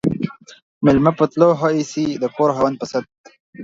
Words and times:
ميلمه 0.83 1.11
په 1.17 1.25
تلو 1.31 1.49
ښه 1.59 1.67
ايسي، 1.75 2.05
د 2.21 2.23
کور 2.35 2.49
خاوند 2.55 2.75
په 2.81 2.85
ست. 2.91 3.05